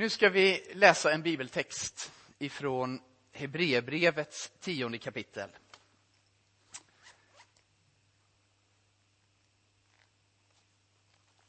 [0.00, 3.00] Nu ska vi läsa en bibeltext ifrån
[3.32, 5.50] Hebreerbrevets tionde kapitel.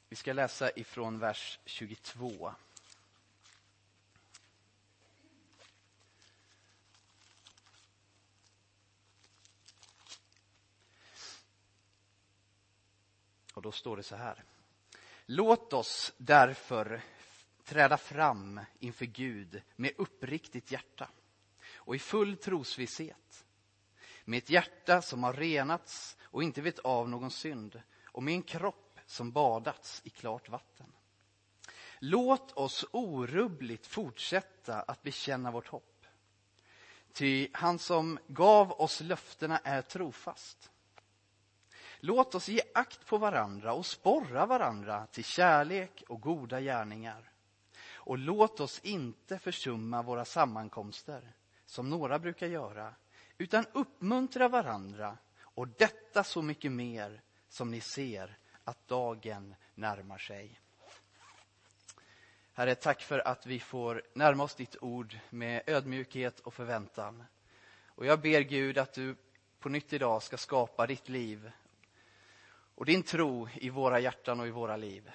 [0.09, 2.53] Vi ska läsa ifrån vers 22.
[13.53, 14.43] Och då står det så här.
[15.25, 17.01] Låt oss därför
[17.65, 21.09] träda fram inför Gud med uppriktigt hjärta
[21.75, 23.45] och i full trosvisshet.
[24.25, 28.43] Med ett hjärta som har renats och inte vet av någon synd och med en
[28.43, 30.93] kropp som badats i klart vatten.
[31.99, 36.05] Låt oss orubbligt fortsätta att bekänna vårt hopp.
[37.13, 40.71] Ty han som gav oss löftena är trofast.
[41.99, 47.30] Låt oss ge akt på varandra och sporra varandra till kärlek och goda gärningar.
[48.03, 51.33] Och låt oss inte försumma våra sammankomster,
[51.65, 52.95] som några brukar göra,
[53.37, 60.59] utan uppmuntra varandra och detta så mycket mer som ni ser att dagen närmar sig.
[62.53, 67.23] Herre, tack för att vi får närma oss ditt ord med ödmjukhet och förväntan.
[67.85, 69.15] Och jag ber Gud att du
[69.59, 71.51] på nytt idag ska skapa ditt liv
[72.75, 75.11] och din tro i våra hjärtan och i våra liv.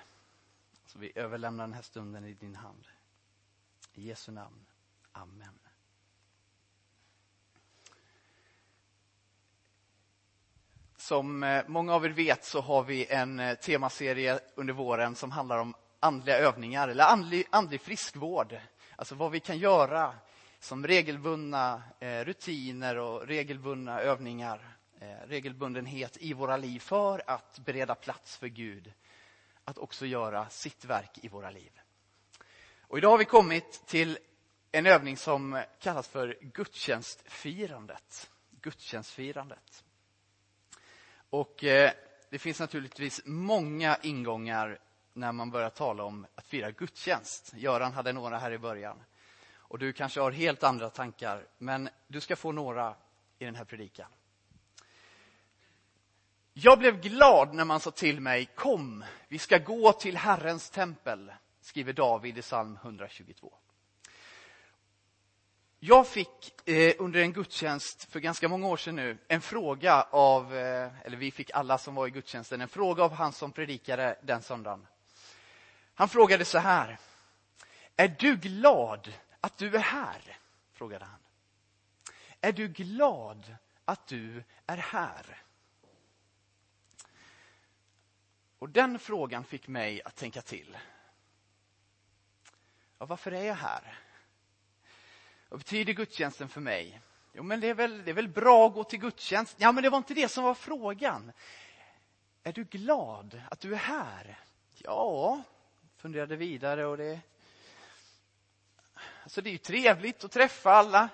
[0.87, 2.89] Så vi överlämnar den här stunden i din hand.
[3.95, 4.67] I Jesu namn.
[5.13, 5.59] Amen.
[10.97, 15.31] Som eh, många av er vet så har vi en eh, temaserie under våren som
[15.31, 18.57] handlar om andliga övningar eller andlig, andlig friskvård.
[18.97, 20.15] Alltså vad vi kan göra
[20.59, 24.73] som regelbundna eh, rutiner och regelbundna övningar,
[25.27, 28.93] regelbundenhet i våra liv för att bereda plats för Gud
[29.69, 31.81] att också göra sitt verk i våra liv.
[32.81, 34.19] Och idag har vi kommit till
[34.73, 38.31] en övning som kallas för gudstjänstfirandet.
[38.61, 39.85] Gudstjänstfirandet.
[41.31, 41.91] Och eh,
[42.31, 44.79] det finns naturligtvis många ingångar
[45.13, 47.53] när man börjar tala om att fira gudstjänst.
[47.57, 49.03] Göran hade några här i början.
[49.55, 52.95] Och du kanske har helt andra tankar, men du ska få några
[53.39, 54.11] i den här predikan.
[56.59, 61.33] Jag blev glad när man sa till mig, kom, vi ska gå till Herrens tempel,
[61.61, 63.55] skriver David i psalm 122.
[65.79, 70.57] Jag fick eh, under en gudstjänst för ganska många år sedan nu en fråga av,
[70.57, 74.19] eh, eller vi fick alla som var i gudstjänsten, en fråga av han som predikade
[74.23, 74.87] den söndagen.
[75.95, 76.99] Han frågade så här.
[77.97, 80.39] Är du glad att du är här?
[80.73, 81.21] frågade han.
[82.41, 85.46] Är du glad att du är här?
[88.67, 90.77] Och den frågan fick mig att tänka till.
[92.99, 93.99] Ja, varför är jag här?
[95.49, 97.01] Vad betyder gudstjänsten för mig?
[97.33, 99.57] Jo, men det är, väl, det är väl bra att gå till gudstjänst?
[99.59, 101.33] Ja, men det var inte det som var frågan.
[102.43, 104.41] Är du glad att du är här?
[104.75, 105.43] Ja,
[105.97, 107.21] funderade vidare och det...
[109.23, 111.09] Alltså det är ju trevligt att träffa alla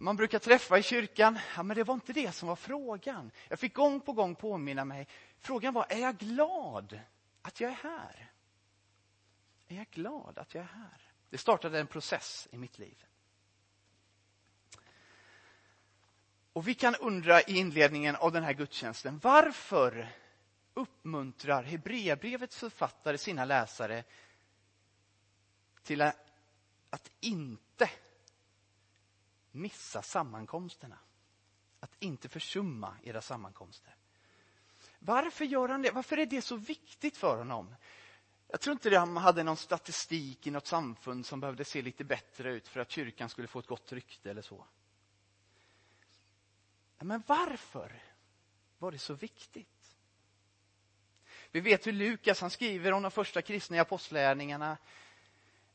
[0.00, 1.38] man brukar träffa i kyrkan.
[1.56, 3.30] Ja, men det var inte det som var frågan.
[3.48, 5.08] Jag fick gång på gång påminna mig.
[5.38, 7.00] Frågan var, är jag glad
[7.42, 8.32] att jag är här?
[9.68, 11.12] Är jag glad att jag är här?
[11.30, 13.04] Det startade en process i mitt liv.
[16.52, 20.08] Och vi kan undra i inledningen av den här gudstjänsten, varför
[20.74, 24.04] uppmuntrar Hebreerbrevets författare sina läsare
[25.82, 27.90] till att inte
[29.50, 30.98] missa sammankomsterna.
[31.80, 33.96] Att inte försumma era sammankomster.
[34.98, 35.90] Varför gör han det?
[35.90, 37.74] Varför är det så viktigt för honom?
[38.48, 42.52] Jag tror inte han hade någon statistik i något samfund som behövde se lite bättre
[42.52, 44.66] ut för att kyrkan skulle få ett gott rykte eller så.
[46.98, 48.02] Men varför
[48.78, 49.96] var det så viktigt?
[51.50, 54.78] Vi vet hur Lukas han skriver om de första kristna i apostlärningarna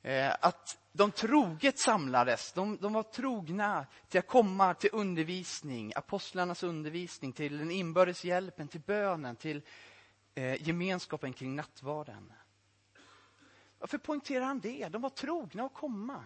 [0.05, 2.53] Eh, att de troget samlades.
[2.53, 8.67] De, de, var trogna till att komma till undervisning, apostlarnas undervisning, till den inbördes hjälpen,
[8.67, 9.61] till bönen, till
[10.35, 12.33] eh, gemenskapen kring nattvarden.
[13.79, 14.89] Varför poängterar han det?
[14.89, 16.25] De var trogna att komma.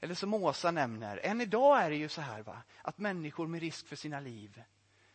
[0.00, 3.60] Eller som Åsa nämner, än idag är det ju så här va, att människor med
[3.60, 4.62] risk för sina liv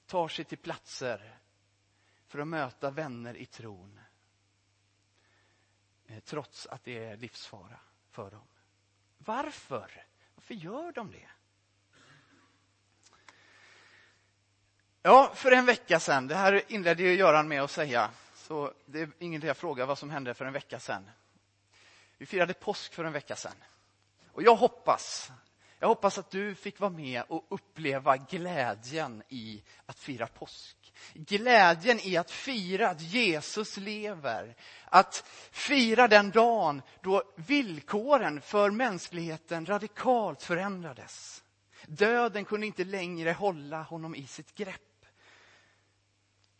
[0.06, 1.40] tar sig till platser
[2.28, 4.00] för att möta vänner i tron.
[6.08, 7.80] Eh, trots att det är livsfara
[8.12, 8.48] för dem.
[9.18, 10.06] Varför?
[10.36, 11.30] Varför gör de det?
[15.02, 19.02] Ja, för en vecka sedan, det här inledde ju Göran med att säga, så det
[19.02, 21.10] är ingen idé att fråga vad som hände för en vecka sedan.
[22.18, 23.64] Vi firade påsk för en vecka sedan.
[24.32, 25.32] Och jag hoppas,
[25.80, 30.87] jag hoppas att du fick vara med och uppleva glädjen i att fira påsk.
[31.14, 34.56] Glädjen i att fira att Jesus lever.
[34.86, 41.44] Att fira den dagen då villkoren för mänskligheten radikalt förändrades.
[41.88, 45.06] Döden kunde inte längre hålla honom i sitt grepp.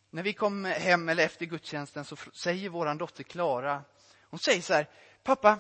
[0.10, 3.84] När vi kom hem, eller efter gudstjänsten, så säger vår dotter Klara,
[4.22, 4.90] hon säger så här,
[5.24, 5.60] pappa,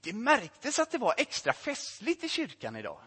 [0.00, 3.00] det märktes att det var extra festligt i kyrkan idag.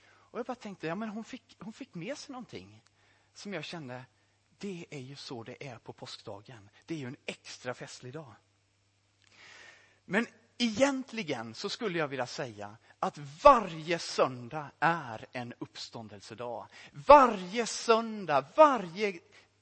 [0.00, 2.82] Och jag bara tänkte, ja men hon fick, hon fick med sig någonting
[3.38, 4.04] som jag kände,
[4.58, 6.70] det är ju så det är på påskdagen.
[6.86, 8.34] Det är ju en extra festlig dag.
[10.04, 10.26] Men
[10.58, 16.66] egentligen så skulle jag vilja säga att varje söndag är en uppståndelsedag.
[16.92, 19.20] Varje söndag, varje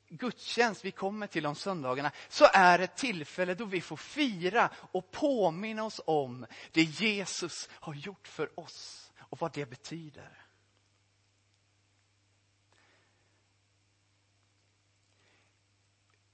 [0.08, 5.10] gudstjänst vi kommer till om söndagarna så är ett tillfälle då vi får fira och
[5.10, 10.45] påminna oss om det Jesus har gjort för oss och vad det betyder.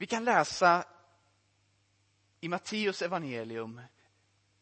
[0.02, 0.84] Vi kan läsa
[2.40, 3.80] i Matteus evangelium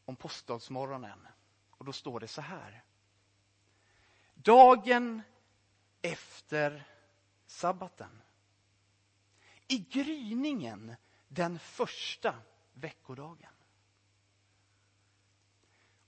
[0.05, 1.29] om påskdagsmorgonen.
[1.71, 2.85] Och då står det så här.
[4.35, 5.23] Dagen
[6.03, 6.85] efter
[7.47, 8.23] sabbaten.
[9.69, 10.97] I gryningen
[11.29, 12.35] den första
[12.75, 13.53] veckodagen.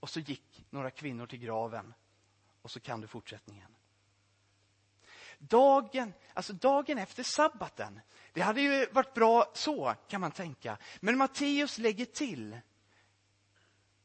[0.01, 1.95] Och så gick några kvinnor till graven
[2.63, 3.77] och så kan du fortsättningen.
[5.49, 8.01] Dagen, alltså dagen efter sabbaten.
[8.33, 10.79] Det hade ju varit bra så, kan man tänka.
[11.01, 12.59] Men Matteus lägger till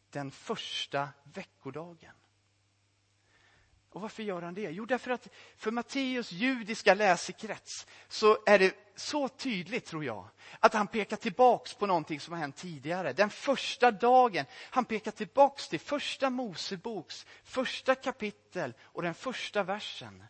[0.10, 2.14] den första veckodagen.
[3.90, 4.62] Och varför gör han det?
[4.62, 10.30] Jo, därför att för Matteus judiska läsekrets så är det så tydligt, tror jag,
[10.60, 13.14] att han pekar tillbaks på någonting som har hänt tidigare.
[13.14, 14.46] Den första dagen.
[14.70, 20.24] Han pekar tillbaks till första Moseboks första kapitel och den första versen.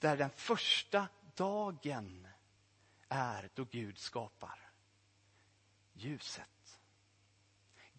[0.00, 2.28] Där den första dagen
[3.08, 4.70] är då Gud skapar
[5.92, 6.78] ljuset.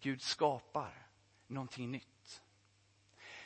[0.00, 1.06] Gud skapar
[1.46, 2.42] någonting nytt.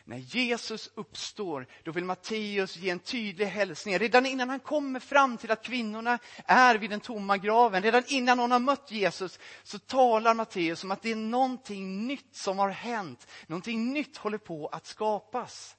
[0.04, 3.98] När Jesus uppstår, då vill Matteus ge en tydlig hälsning.
[3.98, 8.38] Redan innan han kommer fram till att kvinnorna är vid den tomma graven, redan innan
[8.38, 12.68] hon har mött Jesus, så talar Matteus om att det är någonting nytt som har
[12.68, 13.26] hänt.
[13.46, 15.76] Någonting nytt håller på att skapas.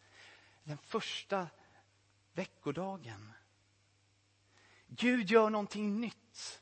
[0.64, 1.48] Den första
[2.38, 3.34] veckodagen.
[4.88, 6.62] Gud gör någonting nytt.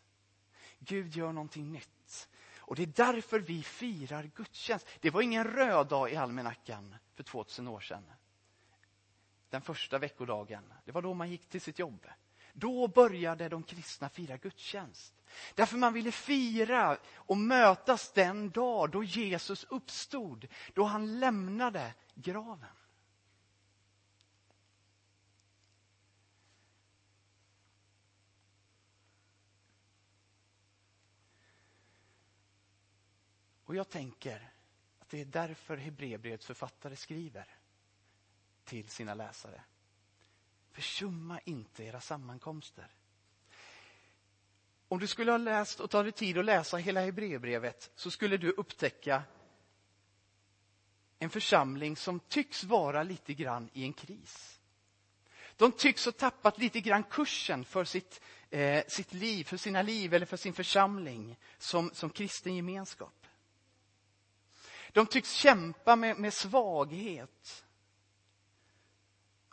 [0.80, 2.30] Gud gör någonting nytt.
[2.57, 4.88] Och det är därför vi firar gudstjänst.
[5.00, 8.04] Det var ingen röd dag i almanackan för 2000 år sedan.
[9.50, 12.07] Den första veckodagen, det var då man gick till sitt jobb.
[12.54, 15.13] Då började de kristna fira gudstjänst.
[15.56, 22.69] Därför man ville fira och mötas den dag då Jesus uppstod, då han lämnade graven.
[33.65, 34.51] Och jag tänker
[35.00, 37.47] att det är därför Hebreerbrevets författare skriver
[38.63, 39.62] till sina läsare.
[40.71, 42.88] Försumma inte era sammankomster.
[44.88, 48.51] Om du skulle ha läst och tagit tid att läsa hela Hebreerbrevet så skulle du
[48.51, 49.23] upptäcka
[51.19, 54.60] en församling som tycks vara lite grann i en kris.
[55.57, 60.13] De tycks ha tappat lite grann kursen för sitt, eh, sitt liv, för sina liv
[60.13, 63.25] eller för sin församling som, som kristen gemenskap.
[64.96, 67.66] De tycks kämpa med, med svaghet.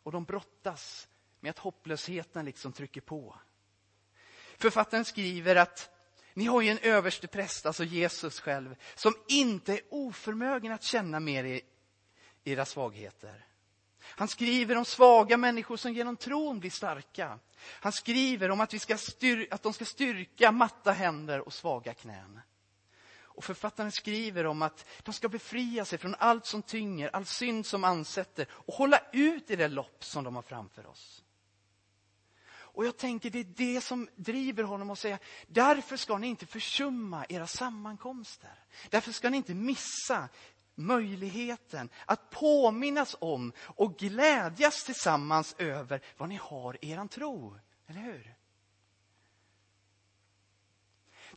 [0.03, 1.09] Och de brottas
[1.41, 3.39] med att hopplösheten liksom trycker på.
[4.59, 5.91] Författaren skriver att
[6.35, 11.21] ni har ju en överste präst, alltså Jesus själv, som inte är oförmögen att känna
[11.21, 11.61] med er
[12.45, 13.47] era svagheter.
[14.01, 17.39] Han skriver om svaga människor som genom tron blir starka.
[17.59, 21.95] Han skriver om att, vi ska styr, att de ska styrka matta händer och svaga
[21.95, 22.41] knän.
[23.35, 27.67] Och författaren skriver om att de ska befria sig från allt som tynger, all synd
[27.67, 31.25] som ansätter och hålla ut i det lopp som de har framför oss.
[32.75, 36.47] Och jag tänker det är det som driver honom att säga, därför ska ni inte
[36.47, 38.65] försumma era sammankomster.
[38.91, 40.29] Därför ska ni inte missa
[40.75, 47.59] möjligheten att påminnas om och glädjas tillsammans över vad ni har i er tro.
[47.87, 48.35] Eller hur?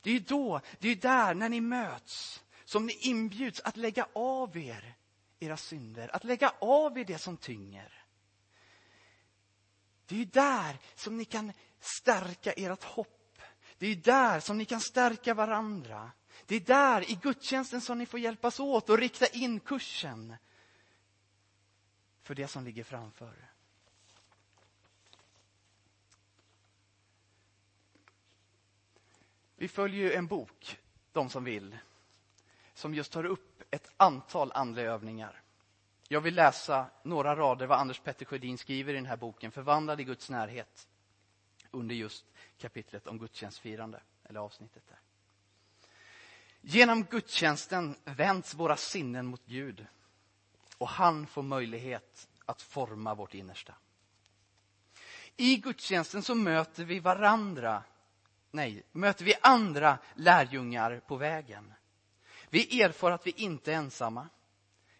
[0.05, 4.07] Det är ju då, det är där, när ni möts, som ni inbjuds att lägga
[4.13, 4.95] av er
[5.39, 8.05] era synder, att lägga av er det som tynger.
[10.05, 13.41] Det är ju där som ni kan stärka ert hopp.
[13.77, 16.11] Det är ju där som ni kan stärka varandra.
[16.45, 20.35] Det är där, i gudstjänsten, som ni får hjälpas åt och rikta in kursen
[22.23, 23.54] för det som ligger framför.
[29.55, 30.79] Vi följer ju en bok,
[31.11, 31.77] de som vill,
[32.73, 35.41] som just tar upp ett antal andliga övningar.
[36.07, 40.01] Jag vill läsa några rader vad Anders Petter Sjödin skriver i den här boken, Förvandlad
[40.01, 40.87] i Guds närhet,
[41.71, 42.25] under just
[42.57, 44.99] kapitlet om gudstjänstfirande, eller avsnittet där.
[46.61, 49.85] Genom gudstjänsten vänds våra sinnen mot Gud
[50.77, 53.75] och han får möjlighet att forma vårt innersta.
[55.37, 57.83] I gudstjänsten så möter vi varandra,
[58.55, 61.73] nej, möter vi andra lärjungar på vägen.
[62.49, 64.29] Vi erfar att vi inte är ensamma.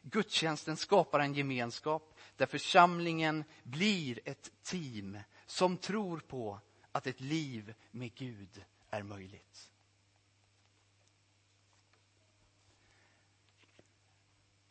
[0.01, 6.59] Gudstjänsten skapar en gemenskap där församlingen blir ett team som tror på
[6.91, 9.71] att ett liv med Gud är möjligt.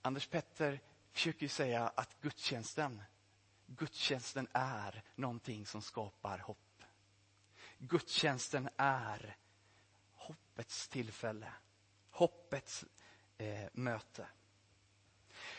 [0.03, 0.81] Anders Petter
[1.13, 3.03] försöker säga att gudstjänsten,
[3.67, 6.74] gudstjänsten är någonting som skapar hopp.
[7.89, 9.37] Gudstjänsten är
[10.13, 11.53] hoppets tillfälle,
[12.11, 12.85] hoppets
[13.39, 14.27] eh, möte.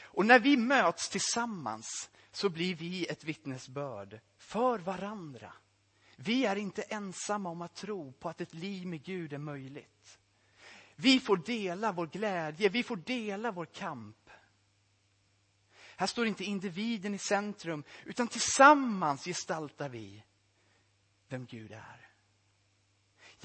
[0.02, 5.54] Och när vi möts tillsammans så blir vi ett vittnesbörd för varandra.
[6.16, 10.20] Vi är inte ensamma om att tro på att ett liv med Gud är möjligt.
[10.96, 14.30] Vi får dela vår glädje, vi får dela vår kamp.
[15.98, 20.24] Här står inte individen i centrum, utan tillsammans gestaltar vi
[21.28, 22.05] vem Gud är.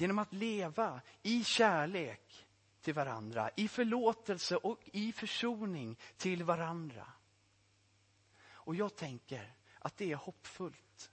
[0.01, 2.47] Genom att leva i kärlek
[2.81, 7.07] till varandra, i förlåtelse och i försoning till varandra.
[8.43, 11.11] Och jag tänker att det är hoppfullt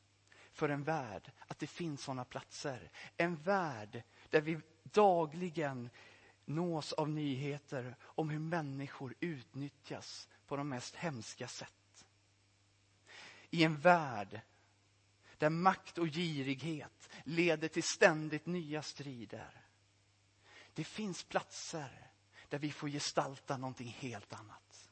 [0.52, 2.90] för en värld att det finns sådana platser.
[3.16, 5.90] En värld där vi dagligen
[6.45, 12.07] nås av nyheter om hur människor utnyttjas på de mest hemska sätt.
[13.50, 14.40] I en värld
[15.38, 19.64] där makt och girighet leder till ständigt nya strider.
[20.75, 22.11] Det finns platser
[22.49, 24.90] där vi får gestalta någonting helt annat.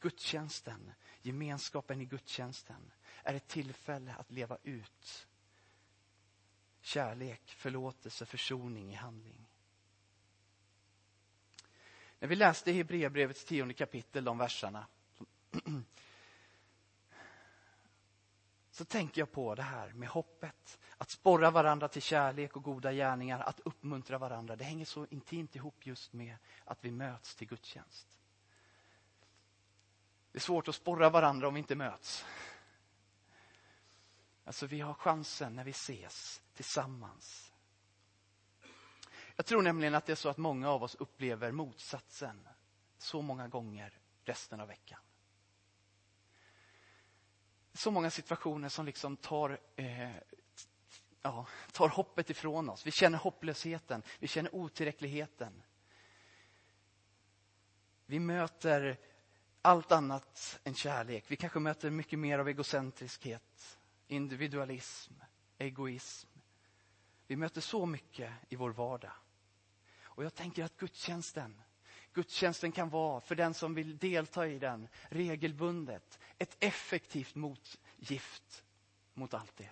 [0.00, 0.92] Gudstjänsten,
[1.22, 2.92] gemenskapen i gudstjänsten,
[3.22, 5.28] är ett tillfälle att leva ut
[6.80, 9.46] kärlek, förlåtelse, försoning i handling.
[12.18, 14.86] När vi läste Hebreerbrevets tionde kapitel, de verserna,
[18.72, 20.78] så tänker jag på det här med hoppet.
[20.98, 24.56] Att sporra varandra till kärlek och goda gärningar, att uppmuntra varandra.
[24.56, 28.18] Det hänger så intimt ihop just med att vi möts till gudstjänst.
[30.32, 32.24] Det är svårt att sporra varandra om vi inte möts.
[34.44, 37.52] Alltså vi har chansen när vi ses tillsammans
[39.36, 42.48] jag tror nämligen att det är så att många av oss upplever motsatsen
[42.98, 45.00] så många gånger resten av veckan.
[47.74, 50.16] Så många situationer som liksom tar, eh,
[51.22, 52.86] ja, tar hoppet ifrån oss.
[52.86, 55.62] Vi känner hopplösheten, vi känner otillräckligheten.
[58.06, 58.98] Vi möter
[59.62, 61.24] allt annat än kärlek.
[61.28, 65.14] Vi kanske möter mycket mer av egocentriskhet, individualism,
[65.58, 66.28] egoism.
[67.26, 69.12] Vi möter så mycket i vår vardag.
[70.02, 71.62] Och jag tänker att gudstjänsten,
[72.12, 78.64] gudstjänsten kan vara, för den som vill delta i den, regelbundet, ett effektivt motgift
[79.14, 79.70] mot allt det.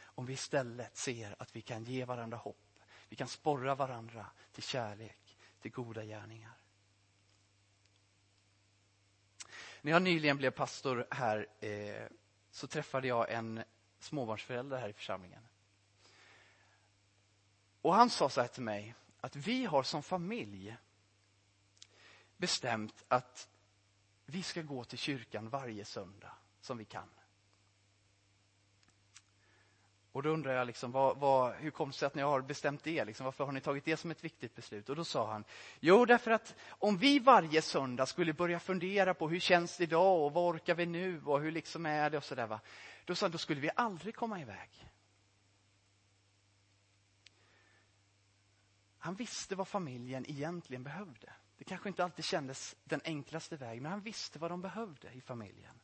[0.00, 4.62] Om vi istället ser att vi kan ge varandra hopp, vi kan sporra varandra till
[4.62, 6.52] kärlek, till goda gärningar.
[9.80, 12.06] När jag nyligen blev pastor här eh,
[12.50, 13.62] så träffade jag en
[13.98, 15.42] småbarnsförälder här i församlingen.
[17.82, 20.76] Och han sa så här till mig, att vi har som familj
[22.36, 23.48] bestämt att
[24.26, 27.08] vi ska gå till kyrkan varje söndag som vi kan.
[30.16, 32.84] Och då undrar jag, liksom, vad, vad, hur kom det sig att ni har bestämt
[32.84, 33.04] det?
[33.04, 34.88] Liksom, varför har ni tagit det som ett viktigt beslut?
[34.88, 35.44] Och då sa han,
[35.80, 40.24] jo därför att om vi varje söndag skulle börja fundera på hur känns det idag
[40.24, 42.58] och vad orkar vi nu och hur liksom är det och sådär.
[43.04, 44.90] Då sa han, då skulle vi aldrig komma iväg.
[48.98, 51.32] Han visste vad familjen egentligen behövde.
[51.58, 55.20] Det kanske inte alltid kändes den enklaste vägen, men han visste vad de behövde i
[55.20, 55.80] familjen.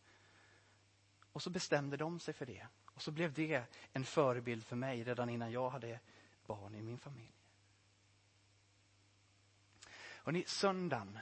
[1.32, 2.66] Och så bestämde de sig för det.
[2.94, 6.00] Och så blev det en förebild för mig redan innan jag hade
[6.46, 7.32] barn i min familj.
[10.24, 11.18] Och ni, söndagen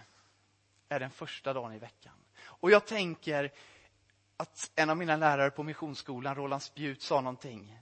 [0.89, 2.15] är den första dagen i veckan.
[2.43, 3.53] Och jag tänker
[4.37, 7.79] att en av mina lärare på Missionsskolan, Roland Spjut, sa någonting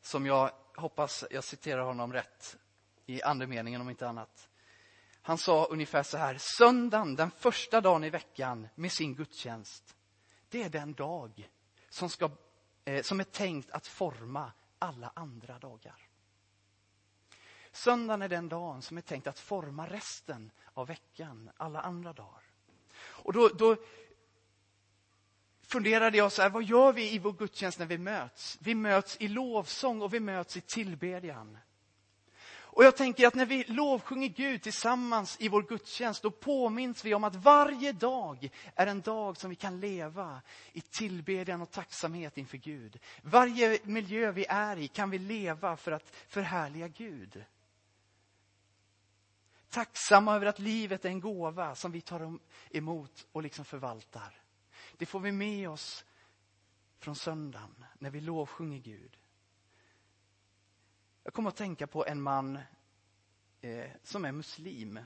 [0.00, 2.56] som jag hoppas jag citerar honom rätt
[3.06, 4.48] i andemeningen om inte annat.
[5.26, 9.96] Han sa ungefär så här, söndagen, den första dagen i veckan med sin gudstjänst,
[10.48, 11.50] det är den dag
[11.88, 12.30] som, ska,
[12.84, 16.08] eh, som är tänkt att forma alla andra dagar.
[17.72, 22.42] Söndagen är den dagen som är tänkt att forma resten av veckan, alla andra dagar.
[22.98, 23.76] Och då, då
[25.62, 28.58] funderade jag så här, vad gör vi i vår gudstjänst när vi möts?
[28.60, 31.58] Vi möts i lovsång och vi möts i tillbedjan.
[32.76, 37.14] Och jag tänker att när vi lovsjunger Gud tillsammans i vår gudstjänst, då påminns vi
[37.14, 40.42] om att varje dag är en dag som vi kan leva
[40.72, 42.98] i tillbedjan och tacksamhet inför Gud.
[43.22, 47.44] Varje miljö vi är i kan vi leva för att förhärliga Gud.
[49.68, 52.38] Tacksamma över att livet är en gåva som vi tar
[52.70, 54.40] emot och liksom förvaltar.
[54.96, 56.04] Det får vi med oss
[56.98, 59.16] från söndagen när vi lovsjunger Gud.
[61.26, 62.58] Jag kommer att tänka på en man
[63.60, 65.00] eh, som är muslim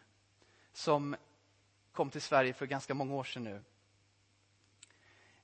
[0.72, 1.16] som
[1.92, 3.62] kom till Sverige för ganska många år sedan nu.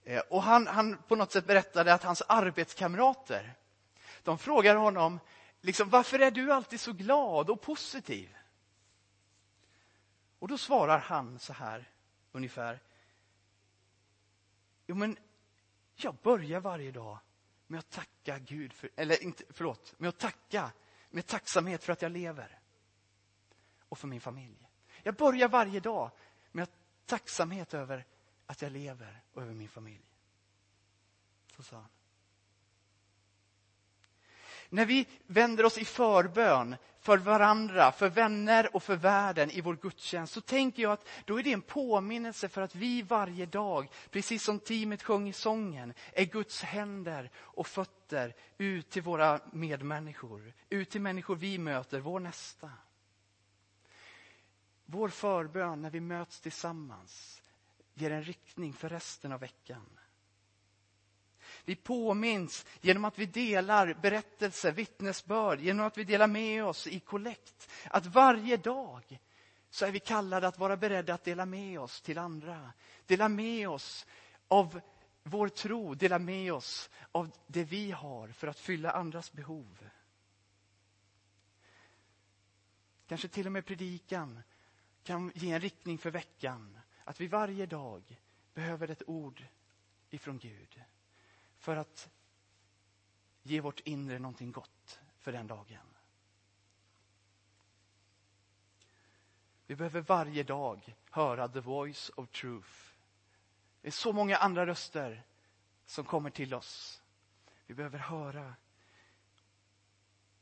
[0.05, 3.55] Eh, och han, han på något sätt berättade att hans arbetskamrater
[4.23, 5.21] de frågar honom
[5.61, 8.37] liksom, varför är du alltid så glad och positiv?
[10.39, 11.91] Och då svarar han så här
[12.33, 12.81] ungefär.
[14.87, 15.17] Jo, men
[15.95, 17.19] jag börjar varje dag
[17.67, 20.73] med att tacka Gud, för, eller inte, förlåt, med att tacka,
[21.11, 22.61] med tacksamhet för att jag lever.
[23.89, 24.69] Och för min familj.
[25.03, 26.11] Jag börjar varje dag
[26.53, 26.73] med att
[27.07, 28.07] tacksamhet över
[28.47, 30.05] att jag lever och över min familj.
[31.57, 31.89] Så sa han.
[34.69, 39.77] När vi vänder oss i förbön för varandra, för vänner och för världen i vår
[39.77, 43.91] gudstjänst, så tänker jag att då är det en påminnelse för att vi varje dag,
[44.11, 50.53] precis som teamet sjöng i sången, är Guds händer och fötter ut till våra medmänniskor,
[50.69, 52.71] ut till människor vi möter, vår nästa.
[54.85, 57.43] Vår förbön när vi möts tillsammans
[57.95, 59.99] ger en riktning för resten av veckan.
[61.67, 67.01] Vi påminns genom att vi delar berättelser, vittnesbörd, genom att vi delar med oss i
[67.01, 67.71] kollekt.
[67.91, 69.19] Att varje dag
[69.71, 72.73] så är vi kallade att vara beredda att dela med oss till andra.
[73.07, 74.07] Dela med oss
[74.49, 74.81] av
[75.23, 79.89] vår tro, dela med oss av det vi har för att fylla andras behov.
[83.07, 84.43] Kanske till och med predikan
[85.03, 86.79] kan ge en riktning för veckan.
[87.05, 88.21] Att vi varje dag
[88.55, 89.45] behöver ett ord
[90.11, 90.83] ifrån Gud
[91.59, 92.11] för att
[93.43, 95.87] ge vårt inre någonting gott för den dagen.
[99.67, 102.71] Vi behöver varje dag höra the voice of truth.
[103.81, 105.23] Det är så många andra röster
[105.87, 107.03] som kommer till oss.
[107.67, 108.55] Vi behöver höra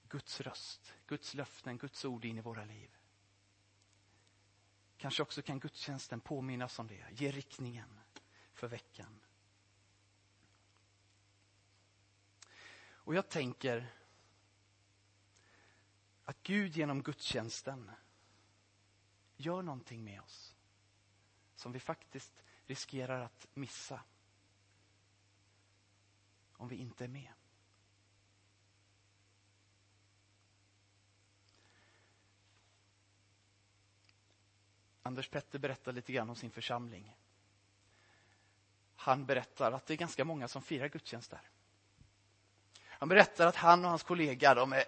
[0.09, 2.90] Guds röst, Guds löften, Guds ord in i våra liv.
[4.96, 8.00] Kanske också kan gudstjänsten påminnas om det, ge riktningen
[8.53, 9.20] för veckan.
[13.05, 13.93] Och jag tänker
[16.25, 17.90] att Gud genom gudstjänsten
[19.37, 20.55] gör någonting med oss
[21.57, 24.01] som vi faktiskt riskerar att missa
[26.53, 27.33] om vi inte är med.
[35.03, 37.17] Anders Petter berättar lite grann om sin församling.
[38.97, 41.51] Han berättar att det är ganska många som firar gudstjänst där.
[42.98, 44.85] Han berättar att han och hans kollega de är,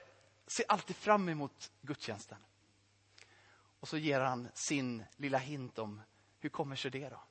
[0.46, 2.38] ser alltid fram emot gudstjänsten.
[3.80, 6.02] Och så ger han sin lilla hint om
[6.38, 7.22] hur kommer sig det då?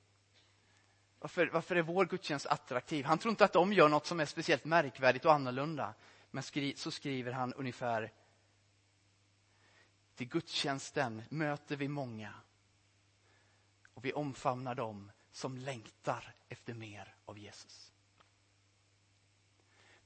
[1.19, 3.05] Varför, varför är vår gudstjänst attraktiv?
[3.05, 5.93] Han tror inte att de gör något som är speciellt märkvärdigt och annorlunda.
[6.31, 8.11] Men skri, så skriver han ungefär
[10.15, 12.33] till gudstjänsten möter vi många
[13.93, 17.91] och vi omfamnar dem som längtar efter mer av Jesus.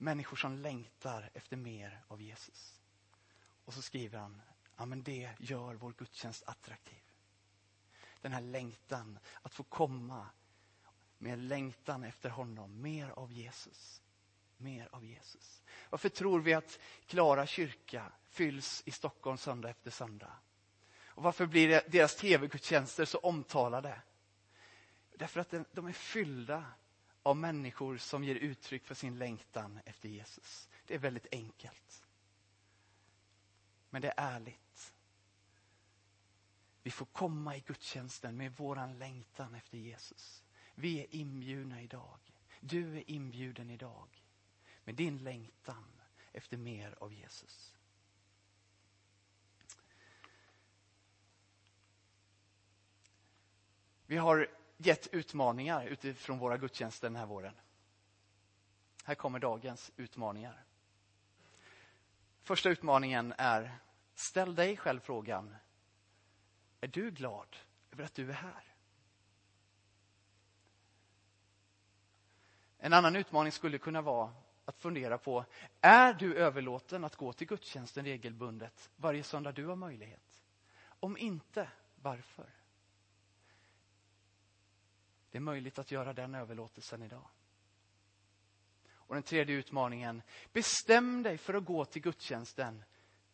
[0.01, 2.81] Människor som längtar efter mer av Jesus.
[3.65, 4.41] Och så skriver han,
[4.77, 7.01] ja men det gör vår gudstjänst attraktiv.
[8.21, 10.27] Den här längtan att få komma
[11.17, 14.01] med längtan efter honom, mer av Jesus.
[14.57, 15.63] Mer av Jesus.
[15.89, 20.33] Varför tror vi att Klara kyrka fylls i Stockholm söndag efter söndag?
[21.03, 24.01] Och varför blir deras tv-gudstjänster så omtalade?
[25.15, 26.65] Därför att de är fyllda
[27.29, 30.69] av människor som ger uttryck för sin längtan efter Jesus.
[30.85, 32.07] Det är väldigt enkelt.
[33.89, 34.93] Men det är ärligt.
[36.83, 40.43] Vi får komma i gudstjänsten med våran längtan efter Jesus.
[40.75, 42.19] Vi är inbjudna idag.
[42.59, 44.23] Du är inbjuden idag.
[44.83, 47.75] Med din längtan efter mer av Jesus.
[54.05, 57.53] Vi har gett utmaningar utifrån våra gudstjänster den här våren.
[59.03, 60.63] Här kommer dagens utmaningar.
[62.41, 63.79] Första utmaningen är,
[64.15, 65.55] ställ dig själv frågan,
[66.81, 67.55] är du glad
[67.91, 68.63] över att du är här?
[72.77, 74.33] En annan utmaning skulle kunna vara
[74.65, 75.45] att fundera på,
[75.81, 80.41] är du överlåten att gå till gudstjänsten regelbundet varje söndag du har möjlighet?
[80.81, 82.58] Om inte, varför?
[85.31, 87.29] Det är möjligt att göra den överlåtelsen idag.
[88.91, 90.21] Och den tredje utmaningen,
[90.53, 92.83] bestäm dig för att gå till gudstjänsten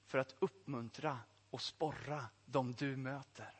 [0.05, 3.53] för att uppmuntra och sporra de du möter.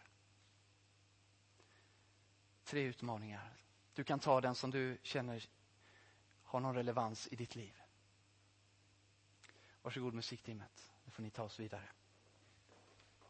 [2.63, 3.53] Tre utmaningar.
[3.93, 5.49] Du kan ta den som du känner
[6.43, 7.81] har någon relevans i ditt liv.
[9.81, 11.89] Varsågod musikteamet, nu får ni ta oss vidare.